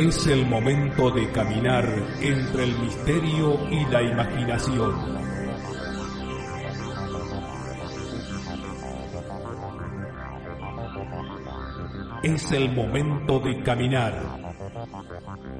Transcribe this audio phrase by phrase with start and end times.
[0.00, 1.84] Es el momento de caminar
[2.22, 4.94] entre el misterio y la imaginación.
[12.22, 14.14] Es el momento de caminar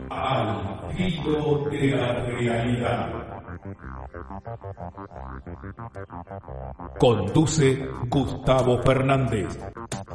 [0.09, 3.13] al filo de la realidad.
[6.99, 9.59] Conduce Gustavo Fernández.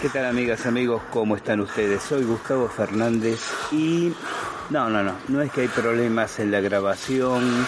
[0.00, 1.02] ¿Qué tal amigas, amigos?
[1.10, 2.04] ¿Cómo están ustedes?
[2.04, 3.40] Soy Gustavo Fernández
[3.72, 4.12] y
[4.70, 7.66] no, no, no, no es que hay problemas en la grabación,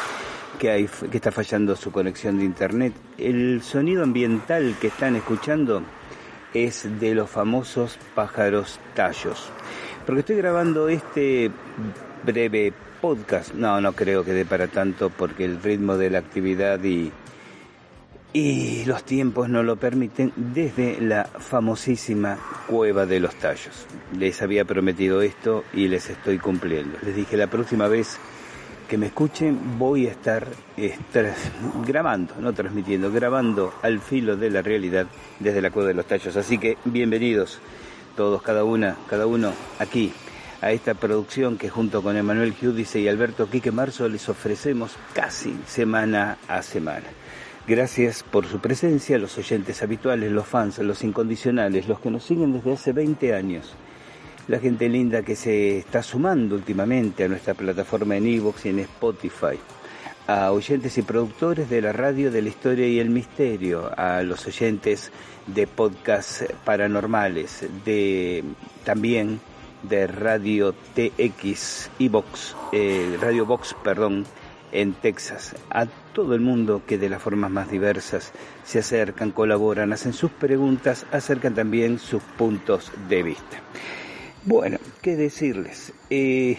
[0.56, 2.92] que, hay, que está fallando su conexión de internet.
[3.19, 5.83] El sonido ambiental que están escuchando
[6.55, 9.50] es de los famosos pájaros tallos.
[10.06, 11.50] Porque estoy grabando este
[12.25, 13.55] breve podcast.
[13.55, 17.11] No, no creo que dé para tanto porque el ritmo de la actividad y
[18.33, 23.87] y los tiempos no lo permiten desde la famosísima Cueva de los Tallos.
[24.17, 26.98] Les había prometido esto y les estoy cumpliendo.
[27.03, 28.19] Les dije la próxima vez
[28.89, 30.47] que me escuchen voy a estar
[31.87, 35.06] grabando, no transmitiendo, grabando al filo de la realidad
[35.38, 36.37] desde la Cueva de los Tallos.
[36.37, 37.59] Así que bienvenidos
[38.16, 40.12] todos, cada una, cada uno aquí
[40.60, 45.56] a esta producción que junto con Emanuel Giudice y Alberto Quique Marzo les ofrecemos casi
[45.66, 47.06] semana a semana.
[47.66, 52.53] Gracias por su presencia, los oyentes habituales, los fans, los incondicionales, los que nos siguen
[52.53, 53.75] desde hace 20 años,
[54.48, 58.81] la gente linda que se está sumando últimamente a nuestra plataforma en Evox y en
[58.81, 59.59] Spotify,
[60.26, 64.47] a oyentes y productores de la radio de la historia y el misterio, a los
[64.47, 65.12] oyentes
[65.47, 68.42] de podcasts paranormales, de
[68.84, 69.38] también
[69.82, 74.27] de Radio TX, Evox, eh, Radio Box, perdón,
[74.72, 78.32] en Texas, a todo el mundo que de las formas más diversas
[78.64, 83.60] se acercan, colaboran, hacen sus preguntas, acercan también sus puntos de vista.
[84.44, 85.92] Bueno, ¿qué decirles?
[86.09, 86.56] Eh,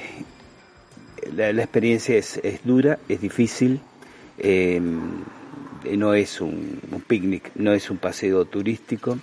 [1.34, 3.82] la, experiencia es, es, dura, es difícil,
[4.38, 4.82] eh,
[5.98, 9.18] no es un picnic, no es un paseo turístico.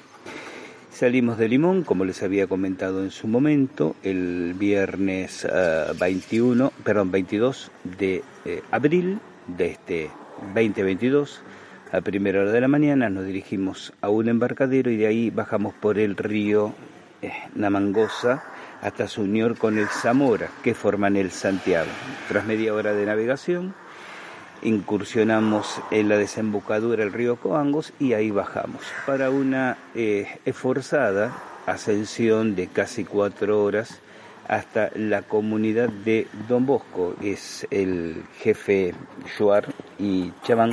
[0.90, 7.12] Salimos de Limón, como les había comentado en su momento, el viernes uh, 21, perdón,
[7.12, 10.10] 22 de eh, abril de este
[10.54, 11.42] 2022.
[11.92, 15.74] A primera hora de la mañana nos dirigimos a un embarcadero y de ahí bajamos
[15.74, 16.74] por el río
[17.22, 18.42] eh, Namangosa
[18.82, 21.90] hasta su unión con el Zamora, que forman el Santiago.
[22.28, 23.74] Tras media hora de navegación,
[24.62, 31.32] incursionamos en la desembocadura del río Coangos y ahí bajamos para una eh, esforzada
[31.66, 34.00] ascensión de casi cuatro horas
[34.48, 38.94] hasta la comunidad de Don Bosco, es el jefe
[39.36, 39.66] Joar
[39.98, 40.72] y Chaván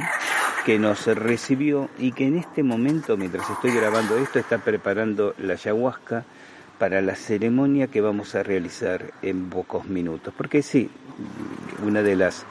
[0.65, 5.53] que nos recibió y que en este momento, mientras estoy grabando esto, está preparando la
[5.53, 6.23] ayahuasca
[6.79, 10.33] para la ceremonia que vamos a realizar en pocos minutos.
[10.35, 10.89] Porque sí,
[11.85, 12.45] una de las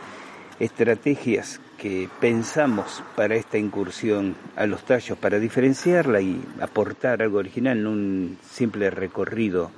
[0.60, 7.82] estrategias que pensamos para esta incursión a los tallos, para diferenciarla y aportar algo original,
[7.82, 9.70] no un simple recorrido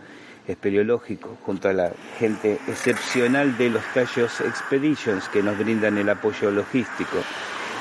[0.46, 6.50] espeleológico junto a la gente excepcional de los tallos Expeditions que nos brindan el apoyo
[6.50, 7.18] logístico.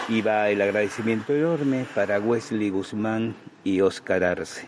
[0.08, 4.68] Y va el agradecimiento enorme para Wesley Guzmán y Oscar Arce,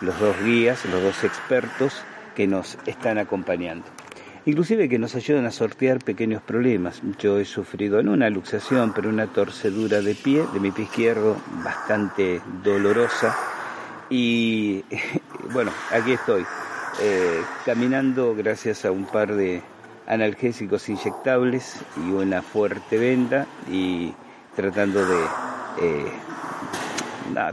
[0.00, 2.02] los dos guías, los dos expertos
[2.34, 3.86] que nos están acompañando
[4.46, 7.02] inclusive que nos ayudan a sortear pequeños problemas.
[7.18, 11.36] Yo he sufrido no una luxación, pero una torcedura de pie, de mi pie izquierdo,
[11.64, 13.36] bastante dolorosa.
[14.10, 14.84] Y
[15.52, 16.44] bueno, aquí estoy,
[17.02, 19.62] eh, caminando gracias a un par de
[20.06, 24.12] analgésicos inyectables y una fuerte venda y
[24.54, 25.24] tratando de...
[25.82, 26.12] Eh,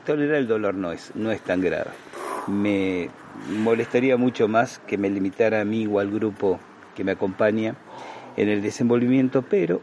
[0.05, 1.91] tolerar el dolor no es, no es tan grave.
[2.47, 3.09] me
[3.49, 6.59] molestaría mucho más que me limitara a mí o al grupo
[6.95, 7.75] que me acompaña
[8.38, 9.81] en el desenvolvimiento, pero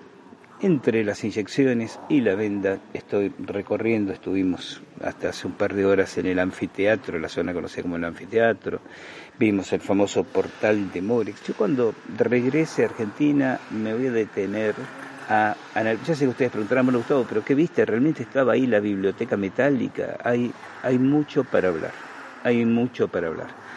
[0.60, 6.18] entre las inyecciones y la venda estoy recorriendo, estuvimos hasta hace un par de horas
[6.18, 8.80] en el anfiteatro, la zona conocida como el anfiteatro,
[9.38, 11.44] vimos el famoso portal de Morex.
[11.46, 14.74] Yo cuando regrese a Argentina me voy a detener
[15.28, 17.84] a analizar, ya sé que ustedes preguntarán, bueno Gustavo, pero ¿qué viste?
[17.84, 20.18] ¿Realmente estaba ahí la biblioteca metálica?
[20.24, 20.50] Hay,
[20.82, 21.92] hay mucho para hablar,
[22.42, 23.67] hay mucho para hablar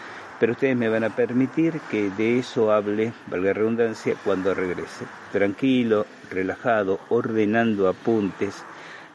[0.41, 5.05] pero ustedes me van a permitir que de eso hable, valga redundancia, cuando regrese.
[5.31, 8.63] Tranquilo, relajado, ordenando apuntes,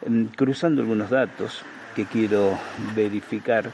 [0.06, 1.64] mm, cruzando algunos datos
[1.96, 2.56] que quiero
[2.94, 3.72] verificar,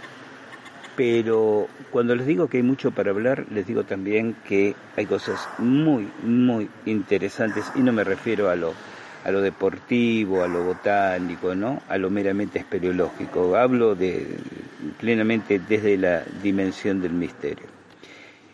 [0.96, 5.46] pero cuando les digo que hay mucho para hablar, les digo también que hay cosas
[5.58, 8.72] muy, muy interesantes, y no me refiero a lo
[9.24, 11.80] a lo deportivo, a lo botánico, ¿no?
[11.88, 13.54] a lo meramente espeleológico.
[13.54, 14.26] Hablo de,
[14.98, 17.66] plenamente desde la dimensión del misterio.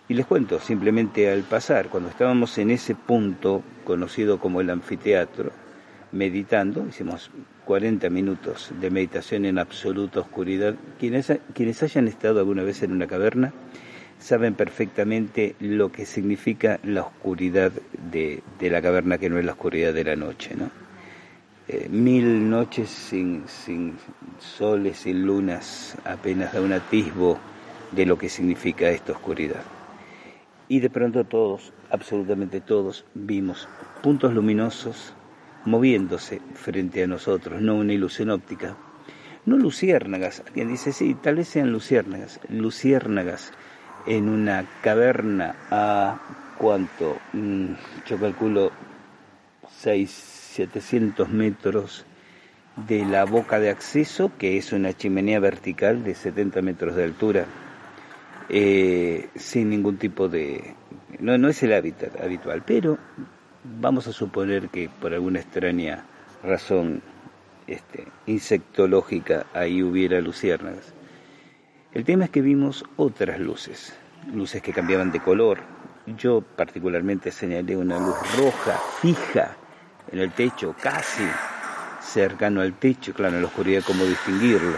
[0.09, 5.53] Y les cuento, simplemente al pasar, cuando estábamos en ese punto conocido como el anfiteatro,
[6.13, 7.31] meditando, hicimos
[7.67, 10.75] 40 minutos de meditación en absoluta oscuridad.
[10.99, 13.53] Quienes, quienes hayan estado alguna vez en una caverna,
[14.19, 17.73] saben perfectamente lo que significa la oscuridad
[18.11, 20.88] de, la caverna, que no es la oscuridad de la noche, ¿no?
[21.71, 23.99] Eh, mil noches sin, sin
[24.39, 27.39] soles, sin lunas, apenas da un atisbo
[27.93, 29.61] de lo que significa esta oscuridad.
[30.69, 33.69] Y de pronto todos, absolutamente todos, vimos
[34.03, 35.13] puntos luminosos
[35.67, 38.75] moviéndose frente a nosotros, no una ilusión óptica,
[39.45, 40.43] no luciérnagas.
[40.47, 43.53] Alguien dice, sí, tal vez sean luciérnagas, luciérnagas
[44.07, 46.19] en una caverna a
[46.57, 47.73] cuánto, mm,
[48.07, 48.73] yo calculo
[49.69, 52.05] 6, 700 metros
[52.89, 57.47] de la boca de acceso, que es una chimenea vertical de 70 metros de altura,
[58.49, 60.75] eh, sin ningún tipo de...
[61.21, 62.99] No, no es el hábitat habitual, pero
[63.81, 66.05] vamos a suponer que por alguna extraña
[66.43, 67.03] razón
[67.69, 70.93] este, insectológica ahí hubiera luciérnagas.
[71.93, 73.97] El tema es que vimos otras luces,
[74.35, 75.59] luces que cambiaban de color.
[76.17, 79.57] Yo particularmente señalé una luz roja, fija,
[80.13, 81.25] en el techo, casi
[82.03, 84.77] cercano al techo, claro, en la oscuridad cómo distinguirlo,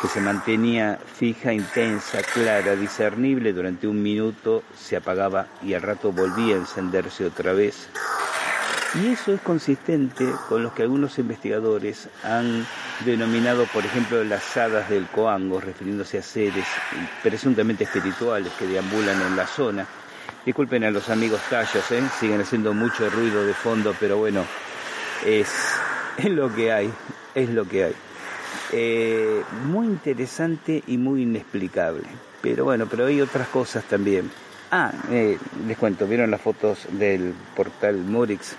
[0.00, 6.12] que se mantenía fija, intensa, clara, discernible, durante un minuto se apagaba y al rato
[6.12, 7.88] volvía a encenderse otra vez.
[8.94, 12.66] Y eso es consistente con lo que algunos investigadores han
[13.04, 16.64] denominado, por ejemplo, las hadas del Coango, refiriéndose a seres
[17.22, 19.86] presuntamente espirituales que deambulan en la zona.
[20.44, 22.02] Disculpen a los amigos tallos, ¿eh?
[22.18, 24.44] siguen haciendo mucho ruido de fondo, pero bueno,
[25.26, 25.48] es,
[26.16, 26.90] es lo que hay,
[27.34, 27.94] es lo que hay.
[28.72, 32.04] Eh, muy interesante y muy inexplicable.
[32.40, 34.30] Pero bueno, pero hay otras cosas también.
[34.70, 38.54] Ah, eh, les cuento, ¿vieron las fotos del portal Morix?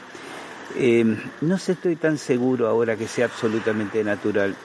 [0.75, 1.05] Eh,
[1.41, 4.55] no sé, estoy tan seguro ahora que sea absolutamente natural.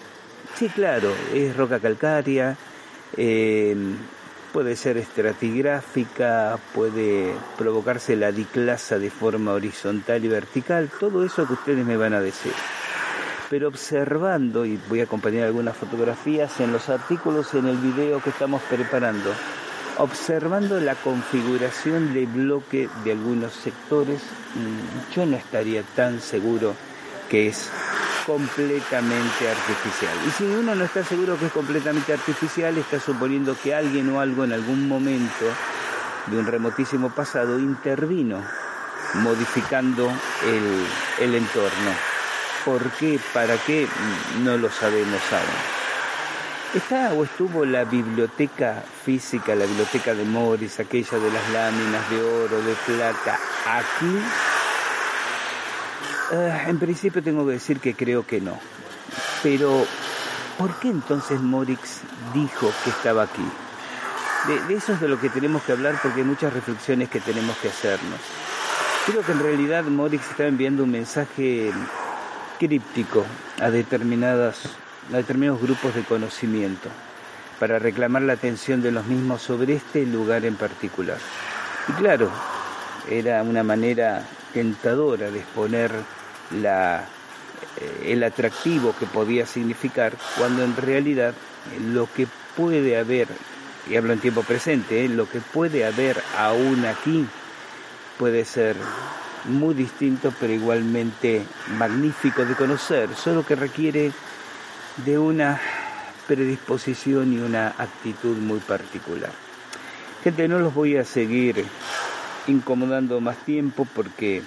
[0.54, 2.56] Sí, claro, es roca calcárea,
[4.54, 11.54] puede ser estratigráfica, puede provocarse la diclasa de forma horizontal y vertical, todo eso que
[11.54, 12.52] ustedes me van a decir.
[13.50, 18.30] Pero observando, y voy a acompañar algunas fotografías en los artículos en el video que
[18.30, 19.32] estamos preparando,
[19.98, 24.22] observando la configuración de bloque de algunos sectores,
[24.54, 26.76] mm, yo no estaría tan seguro
[27.28, 27.72] que es
[28.26, 30.14] completamente artificial.
[30.26, 34.20] Y si uno no está seguro que es completamente artificial, está suponiendo que alguien o
[34.20, 35.46] algo en algún momento
[36.26, 38.42] de un remotísimo pasado intervino
[39.14, 40.10] modificando
[40.46, 41.90] el, el entorno.
[42.64, 43.20] ¿Por qué?
[43.32, 43.86] ¿Para qué?
[44.42, 45.74] No lo sabemos aún.
[46.74, 52.20] ¿Está o estuvo la biblioteca física, la biblioteca de Morris, aquella de las láminas de
[52.20, 54.53] oro, de plata, aquí?
[56.34, 58.58] Ah, en principio tengo que decir que creo que no.
[59.40, 59.86] Pero,
[60.58, 62.00] ¿por qué entonces Morix
[62.32, 63.46] dijo que estaba aquí?
[64.48, 67.56] De, eso es de lo que tenemos que hablar porque hay muchas reflexiones que tenemos
[67.58, 68.18] que hacernos.
[69.06, 71.70] Creo que en realidad Morix está enviando un mensaje
[72.58, 73.24] críptico
[73.60, 74.62] a determinadas
[75.12, 76.88] a determinados grupos de conocimiento
[77.60, 81.18] para reclamar la atención de los mismos sobre este lugar en particular.
[81.88, 82.30] Y claro,
[83.08, 85.92] era una manera tentadora de exponer
[86.52, 87.00] eh,
[88.06, 91.34] el atractivo que podía significar cuando en realidad
[91.92, 93.28] lo que puede haber,
[93.88, 97.26] y hablo en tiempo presente, eh, lo que puede haber aún aquí
[98.18, 98.76] puede ser
[99.46, 101.44] muy distinto pero igualmente
[101.76, 104.12] magnífico de conocer, solo que requiere
[105.04, 105.60] de una
[106.26, 109.32] predisposición y una actitud muy particular.
[110.22, 111.64] Gente, no los voy a seguir
[112.46, 114.42] incomodando más tiempo porque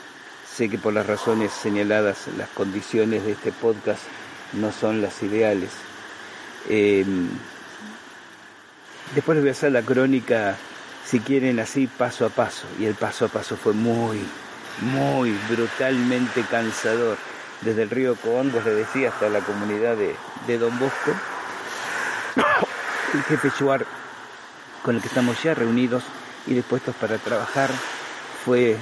[0.58, 4.02] sé que por las razones señaladas las condiciones de este podcast
[4.54, 5.70] no son las ideales.
[6.68, 7.06] Eh,
[9.14, 10.58] después les voy a hacer la crónica,
[11.06, 12.66] si quieren, así paso a paso.
[12.80, 14.20] Y el paso a paso fue muy,
[14.82, 17.18] muy brutalmente cansador.
[17.62, 20.16] Desde el río Coongos, le decía, hasta la comunidad de,
[20.48, 21.12] de Don Bosco.
[23.14, 23.86] El jefe Chuar,
[24.82, 26.04] con el que estamos ya reunidos
[26.48, 27.70] y dispuestos para trabajar,
[28.44, 28.78] fue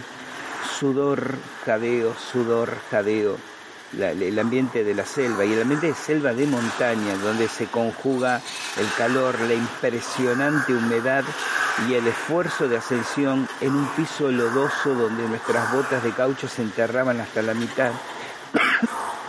[0.79, 3.37] sudor, jadeo, sudor, jadeo
[3.97, 8.41] el ambiente de la selva y el ambiente de selva de montaña, donde se conjuga
[8.77, 11.23] el calor, la impresionante humedad
[11.87, 16.61] y el esfuerzo de ascensión en un piso lodoso donde nuestras botas de caucho se
[16.61, 17.91] enterraban hasta la mitad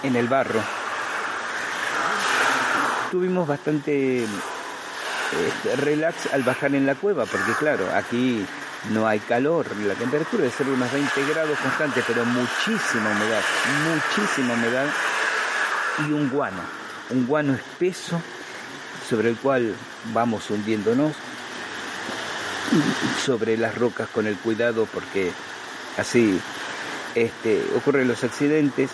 [0.03, 0.61] en el barro.
[3.11, 8.45] Tuvimos bastante este, relax al bajar en la cueva, porque claro, aquí
[8.91, 13.43] no hay calor, la temperatura debe ser de unos 20 grados constante, pero muchísima humedad,
[13.85, 14.87] muchísima humedad
[16.07, 16.63] y un guano,
[17.11, 18.21] un guano espeso
[19.09, 19.75] sobre el cual
[20.13, 21.13] vamos hundiéndonos
[23.25, 25.33] sobre las rocas con el cuidado porque
[25.97, 26.41] así
[27.15, 28.91] este, ocurren los accidentes,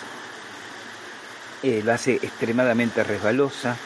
[1.61, 3.77] eh, la hace extremadamente resbalosa,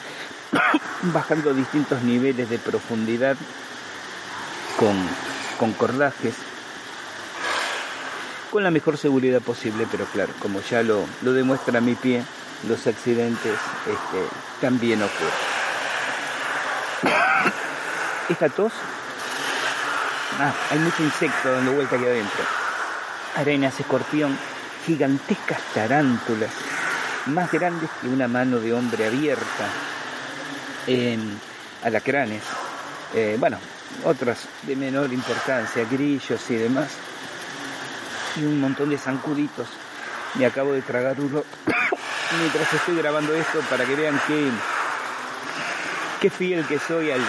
[1.13, 3.37] bajando distintos niveles de profundidad
[4.77, 4.95] con,
[5.57, 6.35] con cordajes,
[8.51, 12.23] con la mejor seguridad posible, pero claro, como ya lo, lo demuestra mi pie,
[12.67, 13.53] los accidentes
[13.85, 14.27] este,
[14.61, 15.33] también ocurren.
[18.29, 18.73] Esta tos,
[20.39, 22.43] ah, hay mucho insecto dando vuelta aquí adentro.
[23.35, 24.37] Arenas, escorpión,
[24.85, 26.51] gigantescas tarántulas,
[27.27, 29.67] más grandes que una mano de hombre abierta,
[30.87, 31.17] eh,
[31.83, 32.43] alacranes,
[33.39, 33.59] bueno,
[34.03, 36.89] otras de menor importancia, grillos y demás,
[38.35, 39.67] y un montón de zancuditos.
[40.35, 41.43] Me acabo de tragar uno
[42.39, 44.49] mientras estoy grabando esto para que vean qué,
[46.21, 47.21] qué fiel que soy al,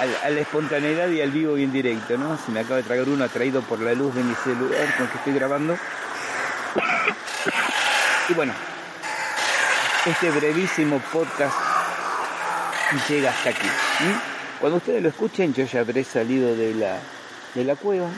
[0.00, 2.36] al- a la espontaneidad y al vivo y en directo, ¿no?
[2.44, 5.12] Se me acaba de tragar uno atraído por la luz de mi celular con el
[5.12, 5.76] que estoy grabando.
[8.26, 8.54] Y bueno,
[10.06, 11.54] este brevísimo podcast
[13.06, 13.68] llega hasta aquí.
[14.60, 16.98] Cuando ustedes lo escuchen, yo ya habré salido de la,
[17.54, 18.08] de la cueva.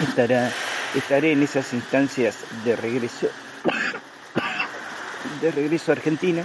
[0.00, 0.50] Estará,
[0.94, 3.28] estaré en esas instancias de regreso,
[5.40, 6.44] de regreso a Argentina.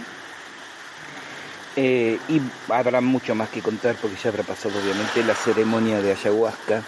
[1.75, 2.39] Eh, y
[2.71, 6.83] habrá mucho más que contar porque ya habrá pasado obviamente la ceremonia de ayahuasca.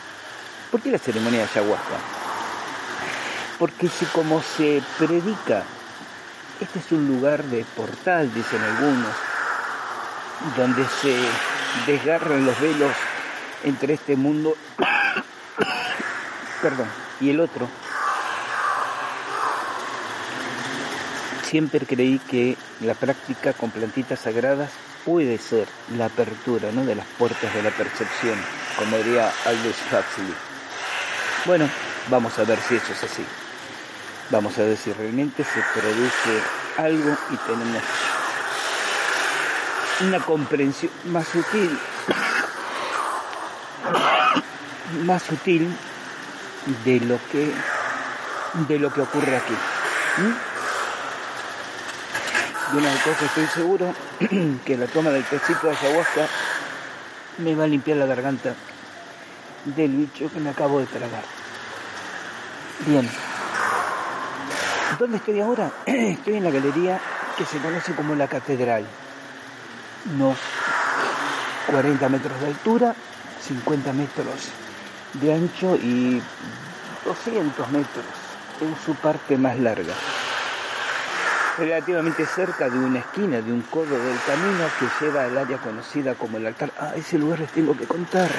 [0.69, 1.97] ¿Por qué la ceremonia de ayahuasca?
[3.57, 5.63] Porque si como se predica,
[6.59, 9.15] este es un lugar de portal, dicen algunos,
[10.55, 11.15] donde se
[11.85, 12.91] desgarran los velos
[13.63, 14.55] entre este mundo
[16.61, 16.87] perdón,
[17.21, 17.67] y el otro.
[21.43, 24.71] Siempre creí que la práctica con plantitas sagradas
[25.05, 26.83] puede ser la apertura ¿no?
[26.83, 28.37] de las puertas de la percepción,
[28.79, 30.33] como diría Aldous Huxley.
[31.45, 31.69] Bueno,
[32.09, 33.23] vamos a ver si eso es así.
[34.31, 36.41] Vamos a ver si realmente se produce
[36.77, 37.83] algo y tenemos
[40.01, 41.79] una comprensión más sutil,
[45.05, 45.75] más sutil
[46.83, 47.53] de lo que
[48.67, 49.53] de lo que ocurre aquí.
[52.71, 53.93] De una cosa estoy seguro
[54.65, 56.27] que la toma del tecito de ayahuasca
[57.37, 58.55] me va a limpiar la garganta
[59.65, 61.23] del bicho que me acabo de tragar.
[62.85, 63.09] Bien.
[64.99, 65.71] ¿Dónde estoy ahora?
[65.85, 66.99] Estoy en la galería
[67.37, 68.85] que se conoce como la catedral.
[70.13, 70.37] Unos
[71.67, 72.95] 40 metros de altura,
[73.41, 74.49] 50 metros
[75.13, 76.21] de ancho y
[77.05, 78.05] 200 metros
[78.61, 79.93] en su parte más larga.
[81.57, 86.15] Relativamente cerca de una esquina, de un codo del camino que lleva al área conocida
[86.15, 86.71] como el altar.
[86.79, 88.29] Ah, ese lugar les tengo que contar.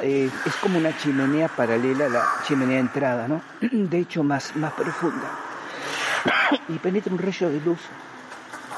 [0.00, 3.42] Eh, es como una chimenea paralela a la chimenea de entrada, ¿no?
[3.60, 5.30] De hecho, más, más profunda.
[6.68, 7.80] Y penetra un rayo de luz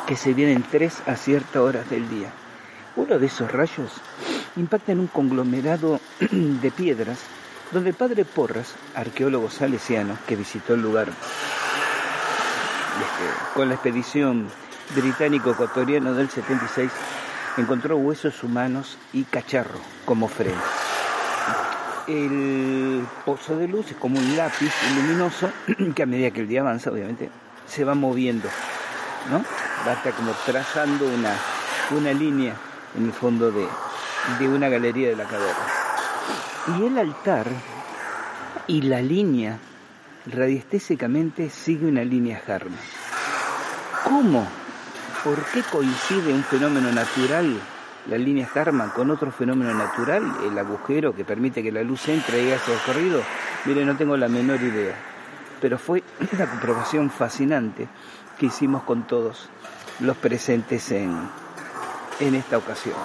[0.07, 2.31] que se viene en tres a ciertas horas del día.
[2.97, 3.93] Uno de esos rayos
[4.57, 7.19] impacta en un conglomerado de piedras
[7.73, 11.09] donde el padre Porras, arqueólogo salesiano que visitó el lugar
[13.01, 14.47] este, con la expedición
[14.95, 16.91] británico-ecuatoriana del 76,
[17.57, 20.61] encontró huesos humanos y cacharro como freno.
[22.07, 25.51] El pozo de luz es como un lápiz luminoso
[25.95, 27.31] que a medida que el día avanza, obviamente,
[27.67, 28.49] se va moviendo,
[29.31, 29.43] ¿no?
[29.87, 31.35] Va a estar como trazando una,
[31.91, 32.55] una línea
[32.97, 33.67] en el fondo de,
[34.39, 35.67] de una galería de la caverna.
[36.79, 37.47] Y el altar
[38.69, 39.59] y la línea
[40.27, 42.79] radiestésicamente sigue una línea Harman.
[44.05, 44.47] ¿Cómo?
[45.25, 47.61] ¿Por qué coincide un fenómeno natural,
[48.07, 52.43] la línea Harman, con otro fenómeno natural, el agujero que permite que la luz entre
[52.43, 53.23] y haga recorrido?
[53.65, 54.95] Mire, no tengo la menor idea,
[55.61, 57.89] pero fue una comprobación fascinante
[58.43, 59.49] que hicimos con todos
[60.01, 61.17] los presentes en,
[62.19, 62.97] en esta ocasión.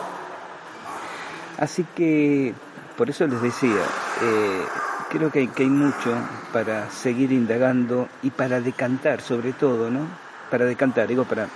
[1.60, 2.56] Así que,
[2.98, 3.84] por eso les decía,
[4.24, 4.66] eh,
[5.12, 6.12] creo que hay, mucho
[6.52, 10.08] para seguir indagando y para decantar sobre todo, ¿no?
[10.50, 11.50] Para decantar, digo, para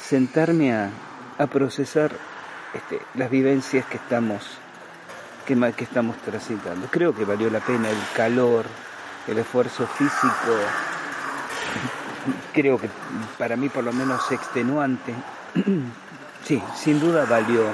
[0.00, 0.90] sentarme a,
[1.46, 2.10] procesar
[2.74, 4.42] este, las vivencias que estamos,
[5.46, 6.88] que, que estamos transitando.
[6.90, 8.66] Creo que valió la pena el calor,
[9.28, 10.56] el esfuerzo físico,
[12.52, 12.88] creo que
[13.38, 15.14] para mí por lo menos extenuante.
[16.44, 17.64] sí, sin duda valió,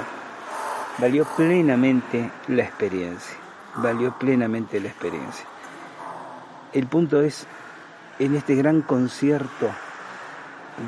[0.97, 3.37] valió plenamente la experiencia,
[3.75, 5.45] valió plenamente la experiencia.
[6.73, 7.47] El punto es,
[8.19, 9.69] en este gran concierto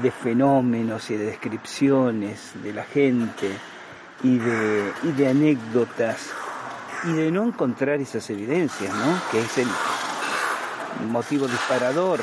[0.01, 3.51] de fenómenos y de descripciones de la gente
[4.23, 6.29] y de, y de anécdotas
[7.03, 9.19] y de no encontrar esas evidencias, ¿no?
[9.31, 9.67] Que es el
[11.07, 12.19] motivo disparador,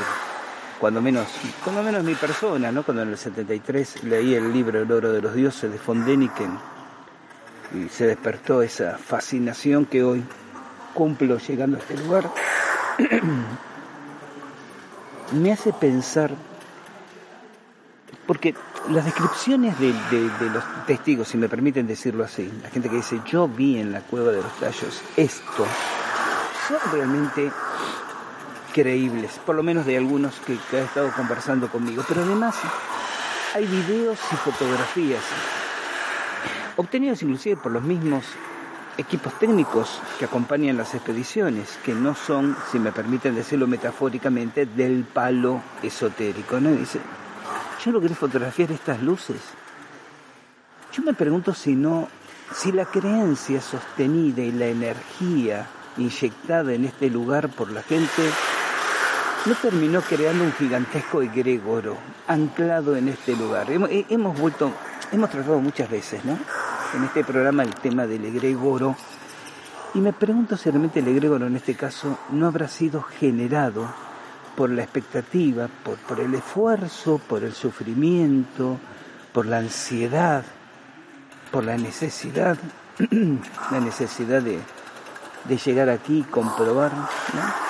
[0.81, 1.27] cuando menos,
[1.65, 2.83] cuando menos mi persona, ¿no?
[2.85, 6.57] Cuando en el 73 leí el libro El oro de los dioses de von Däniken
[7.75, 10.23] y se despertó esa fascinación que hoy
[10.95, 12.31] cumplo llegando a este lugar,
[15.33, 16.31] me hace pensar,
[18.27, 18.55] porque
[18.91, 22.97] las descripciones de, de- de los testigos, si me permiten decirlo así, la gente que
[22.97, 25.67] dice yo vi en la cueva de los tallos esto,
[26.69, 27.51] son realmente
[28.83, 32.55] creíbles, por lo menos de algunos que, que han estado conversando conmigo, pero además
[33.55, 35.25] hay videos y fotografías
[36.77, 38.25] obtenidos inclusive por los mismos
[38.97, 45.05] equipos técnicos que acompañan las expediciones, que no son, si me permiten decirlo metafóricamente, del
[45.05, 46.61] palo esotérico.
[46.61, 46.71] ¿no?
[46.71, 47.01] Dice,
[47.85, 49.41] yo fotografiar estas luces.
[50.93, 52.09] Yo me pregunto si no,
[52.55, 58.23] si la creencia sostenida y la energía inyectada en este lugar por la gente
[59.47, 61.97] no terminó creando un gigantesco egregoro
[62.27, 63.71] anclado en este lugar.
[63.71, 64.71] Hemos, he- hemos vuelto,
[65.13, 66.39] hemos tratado muchas veces, ¿no?
[66.95, 68.97] En este programa el tema del egregoro.
[69.95, 73.87] Y me pregunto si realmente el egregoro en este caso no habrá sido generado
[74.57, 78.77] por la expectativa, por, por el esfuerzo, por el sufrimiento,
[79.33, 80.45] por la ansiedad,
[81.51, 82.59] por la necesidad,
[83.71, 84.59] la necesidad de,
[85.45, 87.68] de llegar aquí y comprobar, ¿no?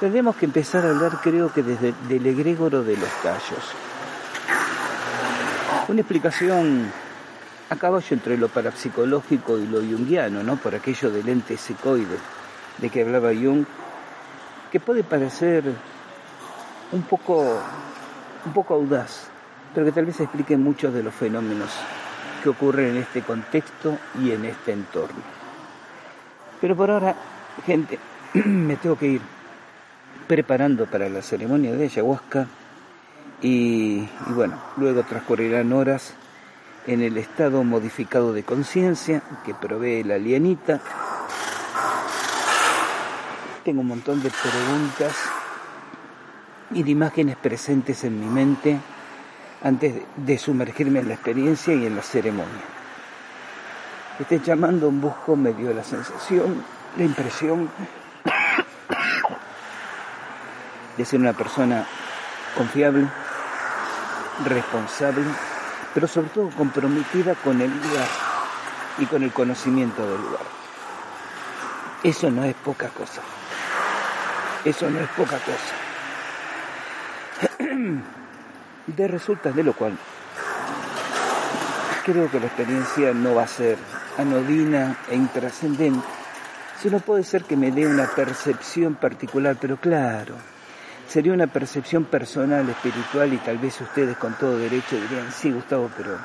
[0.00, 3.74] Tendremos que empezar a hablar, creo que desde del egregoro de los tallos.
[5.88, 6.90] Una explicación
[7.68, 10.56] a caballo entre lo parapsicológico y lo junguiano, ¿no?
[10.56, 12.16] Por aquello del ente secoide
[12.78, 13.66] de que hablaba Jung,
[14.72, 15.64] que puede parecer
[16.92, 17.60] un poco,
[18.46, 19.26] un poco audaz,
[19.74, 21.72] pero que tal vez explique muchos de los fenómenos
[22.42, 25.20] que ocurren en este contexto y en este entorno.
[26.58, 27.14] Pero por ahora,
[27.66, 27.98] gente,
[28.32, 29.39] me tengo que ir
[30.26, 32.46] preparando para la ceremonia de ayahuasca
[33.42, 36.14] y, bueno, luego transcurrirán horas
[36.86, 40.80] en el estado modificado de conciencia que provee la alienita.
[43.64, 45.14] Tengo un montón de preguntas
[46.72, 48.78] y de imágenes presentes en mi mente
[49.62, 52.64] antes de- de sumergirme en la experiencia y en la ceremonia.
[54.18, 56.62] Este llamando un busco me dio la sensación,
[56.96, 57.68] la impresión
[61.00, 61.86] de ser una persona
[62.56, 63.08] confiable,
[64.44, 65.24] responsable,
[65.94, 68.08] pero sobre todo comprometida con el lugar
[68.98, 70.42] y con el conocimiento del lugar.
[72.02, 73.22] Eso no es poca cosa.
[74.64, 75.74] Eso no es poca cosa.
[78.86, 79.96] De resultas de lo cual
[82.04, 83.78] creo que la experiencia no va a ser
[84.18, 86.04] anodina e intrascendente,
[86.80, 90.34] sino puede ser que me dé una percepción particular, pero claro,
[91.10, 95.90] sería una percepción personal, espiritual y tal vez ustedes con todo derecho dirían, sí Gustavo,
[95.96, 96.16] pero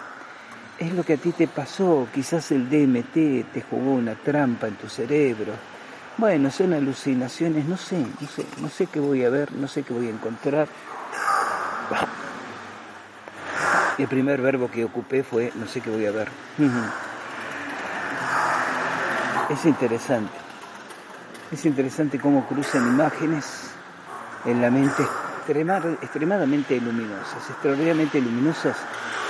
[0.78, 4.76] es lo que a ti te pasó, quizás el DMT te jugó una trampa en
[4.76, 5.54] tu cerebro.
[6.18, 9.82] Bueno, son alucinaciones, no sé, no sé, no sé qué voy a ver, no sé
[9.82, 10.68] qué voy a encontrar.
[13.98, 16.28] El primer verbo que ocupé fue no sé qué voy a ver.
[19.50, 20.32] Es interesante.
[21.52, 23.75] Es interesante cómo cruzan imágenes
[24.46, 28.78] en la mente extrema- extremadamente luminosas, extraordinariamente luminosas,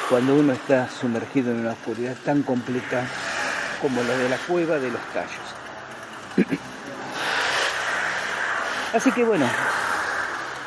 [0.09, 3.05] cuando uno está sumergido en una oscuridad tan completa
[3.81, 5.55] como la de la cueva de los tallos.
[8.93, 9.45] Así que bueno,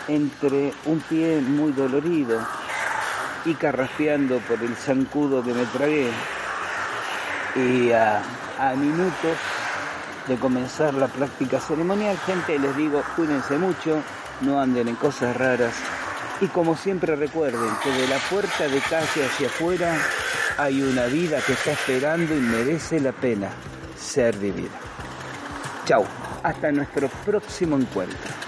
[0.09, 2.41] entre un pie muy dolorido
[3.45, 6.11] y carraspeando por el zancudo que me tragué,
[7.57, 8.21] y a,
[8.59, 9.37] a minutos
[10.27, 14.03] de comenzar la práctica ceremonial, gente, les digo, cuídense mucho,
[14.41, 15.75] no anden en cosas raras,
[16.41, 19.97] y como siempre recuerden que de la puerta de calle hacia afuera
[20.57, 23.51] hay una vida que está esperando y merece la pena
[23.97, 24.79] ser vivida.
[25.85, 26.05] Chao,
[26.43, 28.48] hasta nuestro próximo encuentro.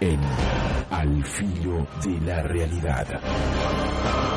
[0.00, 0.20] en
[0.90, 4.35] Al filo de la realidad.